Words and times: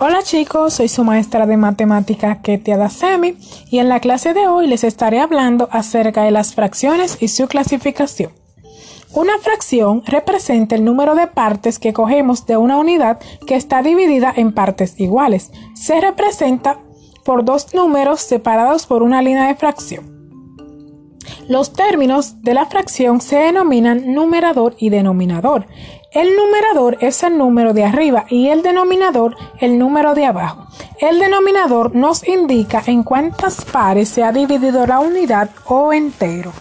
Hola 0.00 0.22
chicos, 0.22 0.74
soy 0.74 0.86
su 0.86 1.02
maestra 1.02 1.44
de 1.44 1.56
matemática 1.56 2.40
Ketia 2.40 2.76
Dacemi 2.76 3.36
y 3.68 3.80
en 3.80 3.88
la 3.88 3.98
clase 3.98 4.32
de 4.32 4.46
hoy 4.46 4.68
les 4.68 4.84
estaré 4.84 5.18
hablando 5.18 5.68
acerca 5.72 6.22
de 6.22 6.30
las 6.30 6.54
fracciones 6.54 7.18
y 7.20 7.26
su 7.26 7.48
clasificación. 7.48 8.30
Una 9.12 9.36
fracción 9.40 10.04
representa 10.06 10.76
el 10.76 10.84
número 10.84 11.16
de 11.16 11.26
partes 11.26 11.80
que 11.80 11.92
cogemos 11.92 12.46
de 12.46 12.56
una 12.56 12.76
unidad 12.76 13.18
que 13.44 13.56
está 13.56 13.82
dividida 13.82 14.32
en 14.36 14.52
partes 14.52 15.00
iguales. 15.00 15.50
Se 15.74 16.00
representa 16.00 16.78
por 17.24 17.44
dos 17.44 17.74
números 17.74 18.20
separados 18.20 18.86
por 18.86 19.02
una 19.02 19.20
línea 19.20 19.48
de 19.48 19.56
fracción. 19.56 20.17
Los 21.48 21.72
términos 21.72 22.42
de 22.42 22.52
la 22.52 22.66
fracción 22.66 23.22
se 23.22 23.36
denominan 23.38 24.12
numerador 24.12 24.74
y 24.78 24.90
denominador. 24.90 25.66
El 26.12 26.36
numerador 26.36 26.98
es 27.00 27.22
el 27.22 27.38
número 27.38 27.72
de 27.72 27.84
arriba 27.84 28.26
y 28.28 28.48
el 28.48 28.62
denominador 28.62 29.34
el 29.58 29.78
número 29.78 30.14
de 30.14 30.26
abajo. 30.26 30.66
El 31.00 31.18
denominador 31.18 31.94
nos 31.94 32.26
indica 32.28 32.82
en 32.86 33.02
cuántas 33.02 33.64
pares 33.64 34.10
se 34.10 34.24
ha 34.24 34.32
dividido 34.32 34.86
la 34.86 35.00
unidad 35.00 35.48
o 35.64 35.94
entero. 35.94 36.52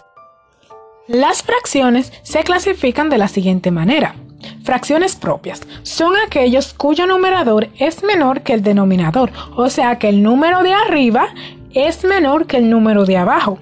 Las 1.07 1.43
fracciones 1.43 2.13
se 2.23 2.43
clasifican 2.45 3.09
de 3.09 3.17
la 3.17 3.27
siguiente 3.27 3.71
manera. 3.71 4.15
Fracciones 4.63 5.17
propias 5.17 5.61
son 5.83 6.13
aquellos 6.15 6.73
cuyo 6.73 7.07
numerador 7.07 7.67
es 7.77 8.03
menor 8.03 8.41
que 8.41 8.53
el 8.53 8.63
denominador, 8.63 9.31
o 9.57 9.69
sea 9.69 9.99
que 9.99 10.07
el 10.07 10.23
número 10.23 10.63
de 10.63 10.73
arriba 10.73 11.27
es 11.73 12.05
menor 12.05 12.45
que 12.45 12.57
el 12.57 12.69
número 12.69 13.05
de 13.05 13.17
abajo. 13.17 13.59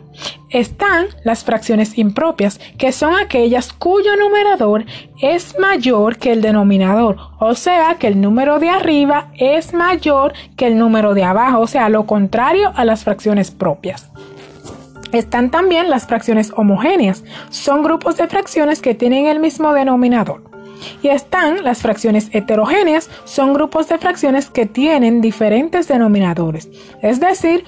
Están 0.55 1.08
las 1.26 1.44
fracciones 1.44 1.98
impropias, 1.98 2.62
que 2.77 2.94
son 2.94 3.14
aquellas 3.14 3.73
cuyo 3.73 4.16
numerador 4.16 4.86
es 5.22 5.59
mayor 5.59 6.16
que 6.16 6.31
el 6.31 6.41
denominador, 6.41 7.18
o 7.40 7.55
sea 7.55 7.95
que 7.95 8.08
el 8.08 8.22
número 8.22 8.58
de 8.59 8.70
arriba 8.70 9.28
es 9.38 9.73
mayor 9.73 10.31
que 10.56 10.67
el 10.67 10.78
número 10.78 11.14
de 11.14 11.26
abajo, 11.26 11.59
o 11.59 11.67
sea, 11.67 11.89
lo 11.89 12.06
contrario 12.06 12.72
a 12.73 12.86
las 12.86 13.03
fracciones 13.03 13.52
propias. 13.52 14.09
Están 15.11 15.52
también 15.52 15.89
las 15.89 16.08
fracciones 16.08 16.53
homogéneas, 16.56 17.26
son 17.50 17.83
grupos 17.83 18.16
de 18.16 18.28
fracciones 18.28 18.80
que 18.80 18.95
tienen 18.95 19.26
el 19.26 19.42
mismo 19.42 19.73
denominador. 19.73 20.42
Y 21.03 21.09
están 21.09 21.66
las 21.66 21.81
fracciones 21.81 22.30
heterogéneas, 22.31 23.09
son 23.26 23.53
grupos 23.53 23.89
de 23.89 23.98
fracciones 23.98 24.50
que 24.50 24.66
tienen 24.66 25.20
diferentes 25.20 25.89
denominadores, 25.89 26.70
es 27.02 27.20
decir, 27.20 27.66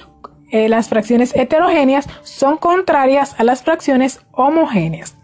eh, 0.50 0.68
las 0.68 0.88
fracciones 0.88 1.34
heterogéneas 1.34 2.08
son 2.22 2.56
contrarias 2.56 3.34
a 3.38 3.44
las 3.44 3.62
fracciones 3.62 4.20
homogéneas. 4.32 5.14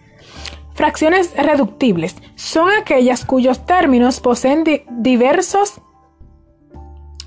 Fracciones 0.75 1.33
reductibles 1.37 2.17
son 2.35 2.69
aquellas 2.71 3.25
cuyos 3.25 3.65
términos 3.65 4.21
poseen 4.21 4.65
diversos 4.91 5.81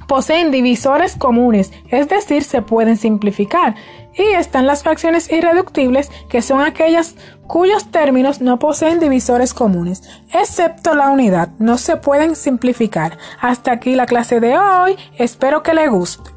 poseen 0.07 0.51
divisores 0.51 1.15
comunes, 1.15 1.71
es 1.89 2.07
decir, 2.07 2.43
se 2.43 2.61
pueden 2.61 2.97
simplificar. 2.97 3.75
Y 4.15 4.23
están 4.23 4.65
las 4.65 4.81
fracciones 4.81 5.31
irreductibles, 5.31 6.09
que 6.27 6.41
son 6.41 6.61
aquellas 6.61 7.15
cuyos 7.45 7.91
términos 7.91 8.41
no 8.41 8.57
poseen 8.57 8.99
divisores 8.99 9.53
comunes, 9.53 10.09
excepto 10.33 10.95
la 10.95 11.09
unidad, 11.09 11.49
no 11.59 11.77
se 11.77 11.97
pueden 11.97 12.35
simplificar. 12.35 13.17
Hasta 13.39 13.73
aquí 13.73 13.95
la 13.95 14.07
clase 14.07 14.39
de 14.39 14.57
hoy, 14.57 14.97
espero 15.17 15.61
que 15.61 15.75
le 15.75 15.87
guste. 15.87 16.36